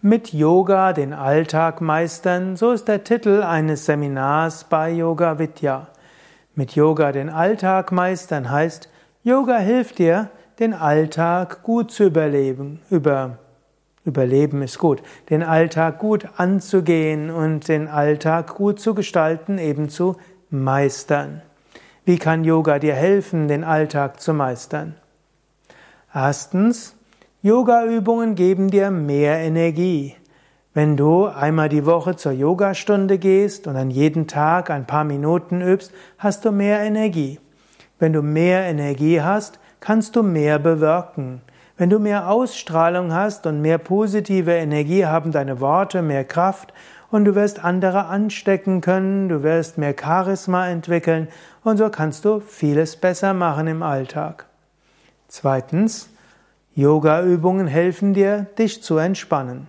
Mit 0.00 0.32
Yoga 0.32 0.92
den 0.92 1.12
Alltag 1.12 1.80
meistern, 1.80 2.54
so 2.54 2.70
ist 2.70 2.86
der 2.86 3.02
Titel 3.02 3.42
eines 3.42 3.84
Seminars 3.84 4.62
bei 4.62 4.92
Yoga 4.92 5.40
Vidya. 5.40 5.88
Mit 6.54 6.76
Yoga 6.76 7.10
den 7.10 7.28
Alltag 7.28 7.90
meistern 7.90 8.48
heißt, 8.48 8.88
Yoga 9.24 9.58
hilft 9.58 9.98
dir, 9.98 10.30
den 10.60 10.72
Alltag 10.72 11.64
gut 11.64 11.90
zu 11.90 12.04
überleben. 12.04 12.80
Über, 12.90 13.38
überleben 14.04 14.62
ist 14.62 14.78
gut. 14.78 15.02
Den 15.30 15.42
Alltag 15.42 15.98
gut 15.98 16.28
anzugehen 16.36 17.28
und 17.30 17.66
den 17.66 17.88
Alltag 17.88 18.54
gut 18.54 18.78
zu 18.78 18.94
gestalten, 18.94 19.58
eben 19.58 19.88
zu 19.88 20.16
meistern. 20.48 21.42
Wie 22.04 22.18
kann 22.18 22.44
Yoga 22.44 22.78
dir 22.78 22.94
helfen, 22.94 23.48
den 23.48 23.64
Alltag 23.64 24.20
zu 24.20 24.32
meistern? 24.32 24.94
Erstens, 26.14 26.94
Yoga-Übungen 27.40 28.34
geben 28.34 28.68
dir 28.68 28.90
mehr 28.90 29.38
Energie. 29.38 30.16
Wenn 30.74 30.96
du 30.96 31.26
einmal 31.26 31.68
die 31.68 31.86
Woche 31.86 32.16
zur 32.16 32.32
Yogastunde 32.32 33.16
gehst 33.16 33.68
und 33.68 33.76
an 33.76 33.92
jeden 33.92 34.26
Tag 34.26 34.70
ein 34.70 34.88
paar 34.88 35.04
Minuten 35.04 35.60
übst, 35.60 35.92
hast 36.18 36.44
du 36.44 36.50
mehr 36.50 36.80
Energie. 36.80 37.38
Wenn 38.00 38.12
du 38.12 38.22
mehr 38.22 38.64
Energie 38.64 39.22
hast, 39.22 39.60
kannst 39.78 40.16
du 40.16 40.24
mehr 40.24 40.58
bewirken. 40.58 41.40
Wenn 41.76 41.90
du 41.90 42.00
mehr 42.00 42.28
Ausstrahlung 42.28 43.14
hast 43.14 43.46
und 43.46 43.62
mehr 43.62 43.78
positive 43.78 44.54
Energie 44.54 45.06
haben 45.06 45.30
deine 45.30 45.60
Worte 45.60 46.02
mehr 46.02 46.24
Kraft 46.24 46.74
und 47.12 47.24
du 47.24 47.36
wirst 47.36 47.62
andere 47.64 48.06
anstecken 48.06 48.80
können, 48.80 49.28
du 49.28 49.44
wirst 49.44 49.78
mehr 49.78 49.94
Charisma 49.96 50.66
entwickeln 50.66 51.28
und 51.62 51.76
so 51.76 51.88
kannst 51.88 52.24
du 52.24 52.40
vieles 52.40 52.96
besser 52.96 53.32
machen 53.32 53.68
im 53.68 53.84
Alltag. 53.84 54.46
Zweitens, 55.28 56.10
Yoga-Übungen 56.78 57.66
helfen 57.66 58.14
dir, 58.14 58.46
dich 58.56 58.84
zu 58.84 58.98
entspannen. 58.98 59.66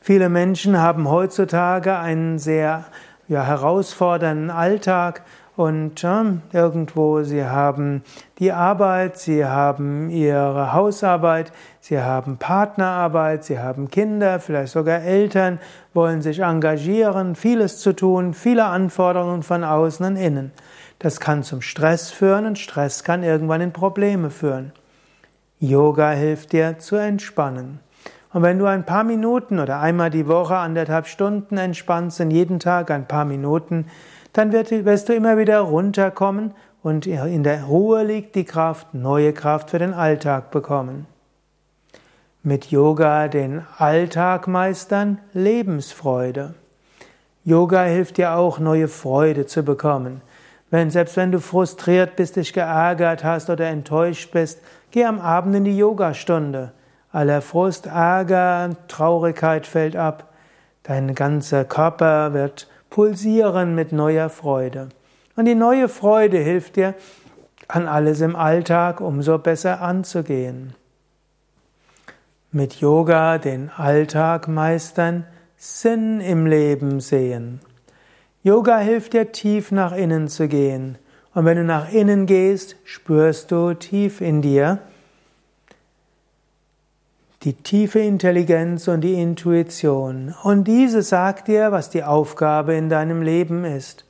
Viele 0.00 0.28
Menschen 0.28 0.78
haben 0.80 1.10
heutzutage 1.10 1.98
einen 1.98 2.38
sehr 2.38 2.84
ja, 3.26 3.42
herausfordernden 3.42 4.50
Alltag 4.50 5.22
und 5.56 6.00
ja, 6.02 6.24
irgendwo 6.52 7.24
sie 7.24 7.44
haben 7.44 8.04
die 8.38 8.52
Arbeit, 8.52 9.18
sie 9.18 9.44
haben 9.44 10.10
ihre 10.10 10.72
Hausarbeit, 10.72 11.50
sie 11.80 12.00
haben 12.00 12.36
Partnerarbeit, 12.36 13.42
sie 13.42 13.58
haben 13.58 13.90
Kinder, 13.90 14.38
vielleicht 14.38 14.74
sogar 14.74 15.00
Eltern, 15.00 15.58
wollen 15.92 16.22
sich 16.22 16.38
engagieren, 16.38 17.34
vieles 17.34 17.80
zu 17.80 17.96
tun, 17.96 18.32
viele 18.32 18.66
Anforderungen 18.66 19.42
von 19.42 19.64
außen 19.64 20.06
und 20.06 20.14
innen. 20.14 20.52
Das 21.00 21.18
kann 21.18 21.42
zum 21.42 21.62
Stress 21.62 22.12
führen 22.12 22.46
und 22.46 22.60
Stress 22.60 23.02
kann 23.02 23.24
irgendwann 23.24 23.60
in 23.60 23.72
Probleme 23.72 24.30
führen. 24.30 24.70
Yoga 25.60 26.10
hilft 26.10 26.52
dir 26.52 26.78
zu 26.78 26.96
entspannen. 26.96 27.80
Und 28.32 28.42
wenn 28.42 28.58
du 28.58 28.66
ein 28.66 28.84
paar 28.84 29.04
Minuten 29.04 29.60
oder 29.60 29.80
einmal 29.80 30.10
die 30.10 30.26
Woche 30.26 30.56
anderthalb 30.56 31.06
Stunden 31.06 31.56
entspannst 31.56 32.20
und 32.20 32.32
jeden 32.32 32.58
Tag 32.58 32.90
ein 32.90 33.06
paar 33.06 33.24
Minuten, 33.24 33.86
dann 34.32 34.52
wirst 34.52 35.08
du 35.08 35.14
immer 35.14 35.38
wieder 35.38 35.60
runterkommen 35.60 36.52
und 36.82 37.06
in 37.06 37.44
der 37.44 37.64
Ruhe 37.64 38.02
liegt 38.02 38.34
die 38.34 38.44
Kraft, 38.44 38.92
neue 38.92 39.32
Kraft 39.32 39.70
für 39.70 39.78
den 39.78 39.94
Alltag 39.94 40.50
bekommen. 40.50 41.06
Mit 42.42 42.66
Yoga 42.66 43.28
den 43.28 43.62
Alltag 43.78 44.48
meistern, 44.48 45.18
Lebensfreude. 45.32 46.54
Yoga 47.44 47.84
hilft 47.84 48.18
dir 48.18 48.34
auch, 48.34 48.58
neue 48.58 48.88
Freude 48.88 49.46
zu 49.46 49.62
bekommen. 49.62 50.20
Wenn, 50.74 50.90
selbst 50.90 51.16
wenn 51.16 51.30
du 51.30 51.38
frustriert 51.38 52.16
bist, 52.16 52.34
dich 52.34 52.52
geärgert 52.52 53.22
hast 53.22 53.48
oder 53.48 53.68
enttäuscht 53.68 54.32
bist, 54.32 54.60
geh 54.90 55.04
am 55.04 55.20
Abend 55.20 55.54
in 55.54 55.62
die 55.62 55.78
Yogastunde. 55.78 56.72
Aller 57.12 57.42
Frust, 57.42 57.86
Ärger, 57.86 58.70
Traurigkeit 58.88 59.68
fällt 59.68 59.94
ab. 59.94 60.34
Dein 60.82 61.14
ganzer 61.14 61.64
Körper 61.64 62.32
wird 62.32 62.66
pulsieren 62.90 63.76
mit 63.76 63.92
neuer 63.92 64.28
Freude. 64.28 64.88
Und 65.36 65.44
die 65.44 65.54
neue 65.54 65.88
Freude 65.88 66.38
hilft 66.38 66.74
dir, 66.74 66.94
an 67.68 67.86
alles 67.86 68.20
im 68.20 68.34
Alltag 68.34 69.00
umso 69.00 69.38
besser 69.38 69.80
anzugehen. 69.80 70.74
Mit 72.50 72.80
Yoga 72.80 73.38
den 73.38 73.70
Alltag 73.76 74.48
meistern, 74.48 75.24
Sinn 75.56 76.20
im 76.20 76.46
Leben 76.46 76.98
sehen. 76.98 77.60
Yoga 78.44 78.76
hilft 78.76 79.14
dir 79.14 79.32
tief 79.32 79.72
nach 79.72 79.92
innen 79.92 80.28
zu 80.28 80.48
gehen. 80.48 80.98
Und 81.34 81.46
wenn 81.46 81.56
du 81.56 81.64
nach 81.64 81.90
innen 81.90 82.26
gehst, 82.26 82.76
spürst 82.84 83.50
du 83.50 83.72
tief 83.72 84.20
in 84.20 84.42
dir 84.42 84.80
die 87.42 87.54
tiefe 87.54 88.00
Intelligenz 88.00 88.86
und 88.86 89.00
die 89.00 89.14
Intuition. 89.14 90.34
Und 90.42 90.64
diese 90.64 91.00
sagt 91.00 91.48
dir, 91.48 91.72
was 91.72 91.88
die 91.88 92.04
Aufgabe 92.04 92.74
in 92.74 92.90
deinem 92.90 93.22
Leben 93.22 93.64
ist. 93.64 94.04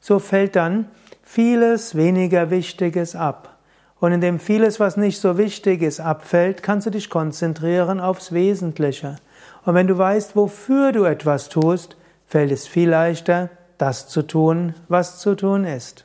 So 0.00 0.18
fällt 0.18 0.54
dann 0.54 0.86
vieles 1.22 1.94
weniger 1.94 2.50
Wichtiges 2.50 3.16
ab. 3.16 3.56
Und 4.00 4.12
indem 4.12 4.38
vieles, 4.38 4.80
was 4.80 4.98
nicht 4.98 5.18
so 5.18 5.38
wichtig 5.38 5.80
ist, 5.80 5.98
abfällt, 5.98 6.62
kannst 6.62 6.86
du 6.86 6.90
dich 6.90 7.08
konzentrieren 7.08 8.00
aufs 8.00 8.32
Wesentliche. 8.32 9.16
Und 9.64 9.74
wenn 9.74 9.86
du 9.86 9.96
weißt, 9.96 10.36
wofür 10.36 10.92
du 10.92 11.04
etwas 11.04 11.48
tust, 11.48 11.96
fällt 12.26 12.52
es 12.52 12.66
viel 12.66 12.90
leichter, 12.90 13.48
das 13.78 14.08
zu 14.08 14.22
tun, 14.22 14.74
was 14.88 15.18
zu 15.20 15.34
tun 15.34 15.64
ist. 15.64 16.04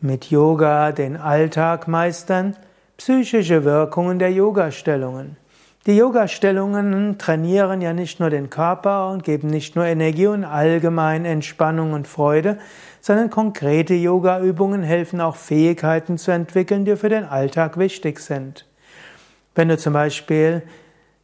Mit 0.00 0.30
Yoga 0.30 0.92
den 0.92 1.16
Alltag 1.16 1.88
meistern, 1.88 2.56
psychische 2.96 3.64
Wirkungen 3.64 4.18
der 4.18 4.32
Yogastellungen. 4.32 5.36
Die 5.86 5.96
Yogastellungen 5.96 7.16
trainieren 7.16 7.80
ja 7.80 7.92
nicht 7.92 8.18
nur 8.18 8.28
den 8.28 8.50
Körper 8.50 9.10
und 9.10 9.22
geben 9.22 9.48
nicht 9.48 9.76
nur 9.76 9.84
Energie 9.84 10.26
und 10.26 10.44
allgemein 10.44 11.24
Entspannung 11.24 11.92
und 11.92 12.08
Freude, 12.08 12.58
sondern 13.00 13.30
konkrete 13.30 13.94
Yogaübungen 13.94 14.82
helfen 14.82 15.20
auch 15.20 15.36
Fähigkeiten 15.36 16.18
zu 16.18 16.32
entwickeln, 16.32 16.84
die 16.84 16.96
für 16.96 17.08
den 17.08 17.24
Alltag 17.24 17.78
wichtig 17.78 18.18
sind. 18.18 18.66
Wenn 19.54 19.68
du 19.68 19.78
zum 19.78 19.92
Beispiel 19.92 20.62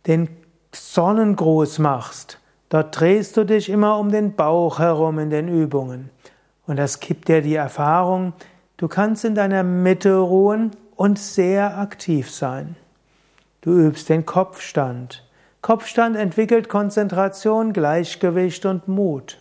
den 0.06 0.28
Sonnengruß 0.72 1.80
machst, 1.80 2.38
Dort 2.72 2.98
drehst 2.98 3.36
du 3.36 3.44
dich 3.44 3.68
immer 3.68 3.98
um 3.98 4.10
den 4.10 4.34
Bauch 4.34 4.78
herum 4.78 5.18
in 5.18 5.28
den 5.28 5.46
Übungen. 5.46 6.08
Und 6.66 6.78
das 6.78 7.00
gibt 7.00 7.28
dir 7.28 7.42
die 7.42 7.54
Erfahrung, 7.54 8.32
du 8.78 8.88
kannst 8.88 9.26
in 9.26 9.34
deiner 9.34 9.62
Mitte 9.62 10.16
ruhen 10.16 10.70
und 10.96 11.18
sehr 11.18 11.76
aktiv 11.76 12.30
sein. 12.30 12.76
Du 13.60 13.72
übst 13.72 14.08
den 14.08 14.24
Kopfstand. 14.24 15.22
Kopfstand 15.60 16.16
entwickelt 16.16 16.70
Konzentration, 16.70 17.74
Gleichgewicht 17.74 18.64
und 18.64 18.88
Mut. 18.88 19.38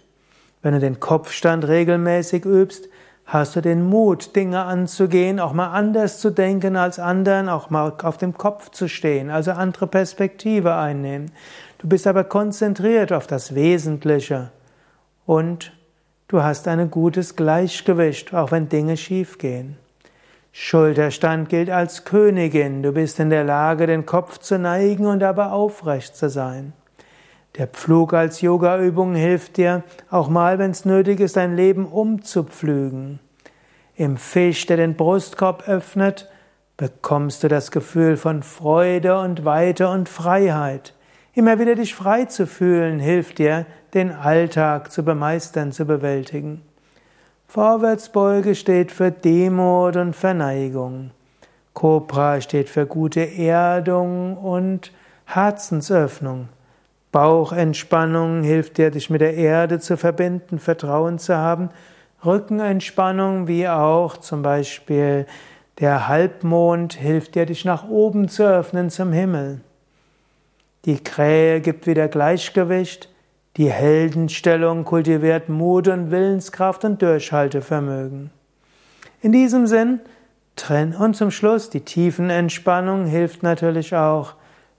Wenn 0.61 0.73
du 0.73 0.81
den 0.81 0.99
Kopfstand 0.99 1.65
regelmäßig 1.69 2.43
übst, 2.43 2.89
hast 3.31 3.55
du 3.55 3.61
den 3.61 3.87
Mut, 3.87 4.35
Dinge 4.35 4.63
anzugehen, 4.63 5.39
auch 5.39 5.53
mal 5.53 5.71
anders 5.71 6.19
zu 6.19 6.31
denken 6.31 6.75
als 6.75 6.99
anderen, 6.99 7.47
auch 7.47 7.69
mal 7.69 7.93
auf 8.03 8.17
dem 8.17 8.37
Kopf 8.37 8.71
zu 8.71 8.89
stehen, 8.89 9.29
also 9.29 9.51
andere 9.51 9.87
Perspektive 9.87 10.75
einnehmen. 10.75 11.31
Du 11.81 11.87
bist 11.87 12.05
aber 12.05 12.23
konzentriert 12.23 13.11
auf 13.11 13.25
das 13.25 13.55
Wesentliche 13.55 14.51
und 15.25 15.73
du 16.27 16.43
hast 16.43 16.67
ein 16.67 16.91
gutes 16.91 17.35
Gleichgewicht, 17.35 18.35
auch 18.35 18.51
wenn 18.51 18.69
Dinge 18.69 18.97
schiefgehen. 18.97 19.77
Schulterstand 20.51 21.49
gilt 21.49 21.71
als 21.71 22.05
Königin. 22.05 22.83
Du 22.83 22.91
bist 22.91 23.19
in 23.19 23.31
der 23.31 23.43
Lage, 23.43 23.87
den 23.87 24.05
Kopf 24.05 24.37
zu 24.37 24.59
neigen 24.59 25.07
und 25.07 25.23
aber 25.23 25.53
aufrecht 25.53 26.15
zu 26.15 26.29
sein. 26.29 26.73
Der 27.57 27.65
Pflug 27.65 28.13
als 28.13 28.41
Yogaübung 28.41 29.15
hilft 29.15 29.57
dir, 29.57 29.83
auch 30.11 30.29
mal, 30.29 30.59
wenn 30.59 30.69
es 30.69 30.85
nötig 30.85 31.19
ist, 31.19 31.35
dein 31.35 31.55
Leben 31.55 31.87
umzupflügen. 31.87 33.19
Im 33.95 34.17
Fisch, 34.17 34.67
der 34.67 34.77
den 34.77 34.95
Brustkorb 34.95 35.67
öffnet, 35.67 36.29
bekommst 36.77 37.43
du 37.43 37.47
das 37.47 37.71
Gefühl 37.71 38.17
von 38.17 38.43
Freude 38.43 39.19
und 39.19 39.45
Weite 39.45 39.89
und 39.89 40.09
Freiheit. 40.09 40.93
Immer 41.33 41.59
wieder 41.59 41.75
dich 41.75 41.95
frei 41.95 42.25
zu 42.25 42.45
fühlen, 42.45 42.99
hilft 42.99 43.37
dir, 43.37 43.65
den 43.93 44.11
Alltag 44.11 44.91
zu 44.91 45.03
bemeistern, 45.03 45.71
zu 45.71 45.85
bewältigen. 45.85 46.61
Vorwärtsbeuge 47.47 48.53
steht 48.53 48.91
für 48.91 49.11
Demut 49.11 49.95
und 49.95 50.13
Verneigung. 50.13 51.11
Cobra 51.73 52.41
steht 52.41 52.67
für 52.67 52.85
gute 52.85 53.21
Erdung 53.21 54.35
und 54.35 54.91
Herzensöffnung. 55.25 56.49
Bauchentspannung 57.13 58.43
hilft 58.43 58.77
dir, 58.77 58.91
dich 58.91 59.09
mit 59.09 59.21
der 59.21 59.35
Erde 59.35 59.79
zu 59.79 59.95
verbinden, 59.95 60.59
Vertrauen 60.59 61.17
zu 61.17 61.37
haben. 61.37 61.69
Rückenentspannung, 62.25 63.47
wie 63.47 63.69
auch 63.69 64.17
zum 64.17 64.41
Beispiel 64.41 65.25
der 65.79 66.09
Halbmond, 66.09 66.93
hilft 66.93 67.35
dir, 67.35 67.45
dich 67.45 67.63
nach 67.63 67.87
oben 67.87 68.27
zu 68.27 68.43
öffnen 68.43 68.89
zum 68.89 69.13
Himmel. 69.13 69.61
Die 70.85 71.03
Krähe 71.03 71.61
gibt 71.61 71.85
wieder 71.85 72.07
Gleichgewicht. 72.07 73.07
Die 73.57 73.69
Heldenstellung 73.69 74.83
kultiviert 74.83 75.47
Mut 75.47 75.87
und 75.87 76.09
Willenskraft 76.09 76.83
und 76.85 77.01
Durchhaltevermögen. 77.01 78.31
In 79.21 79.31
diesem 79.31 79.67
Sinn, 79.67 79.99
trenn 80.55 80.95
und 80.95 81.15
zum 81.15 81.29
Schluss 81.29 81.69
die 81.69 81.81
Tiefenentspannung 81.81 83.05
hilft 83.05 83.43
natürlich 83.43 83.95
auch, 83.95 84.33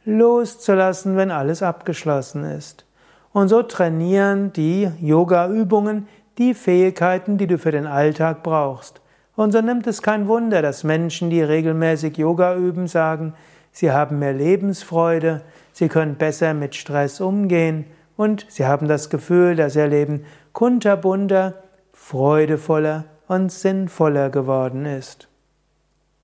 loszulassen, 0.04 1.16
wenn 1.16 1.30
alles 1.30 1.62
abgeschlossen 1.62 2.44
ist. 2.44 2.84
Und 3.32 3.46
so 3.46 3.62
trainieren 3.62 4.52
die 4.52 4.90
Yoga-Übungen 5.00 6.08
die 6.38 6.54
Fähigkeiten, 6.54 7.38
die 7.38 7.46
du 7.46 7.58
für 7.58 7.70
den 7.70 7.86
Alltag 7.86 8.42
brauchst. 8.42 9.00
Und 9.36 9.52
so 9.52 9.60
nimmt 9.60 9.86
es 9.86 10.02
kein 10.02 10.26
Wunder, 10.26 10.62
dass 10.62 10.82
Menschen, 10.82 11.30
die 11.30 11.42
regelmäßig 11.42 12.16
Yoga 12.16 12.56
üben, 12.56 12.88
sagen, 12.88 13.34
sie 13.72 13.90
haben 13.90 14.18
mehr 14.18 14.32
Lebensfreude, 14.32 15.42
sie 15.72 15.88
können 15.88 16.14
besser 16.16 16.54
mit 16.54 16.76
Stress 16.76 17.20
umgehen 17.20 17.86
und 18.16 18.46
sie 18.48 18.66
haben 18.66 18.86
das 18.86 19.10
Gefühl, 19.10 19.56
dass 19.56 19.74
ihr 19.74 19.88
Leben 19.88 20.24
kunterbunter, 20.52 21.54
freudevoller 21.92 23.06
und 23.26 23.50
sinnvoller 23.50 24.30
geworden 24.30 24.84
ist. 24.84 25.28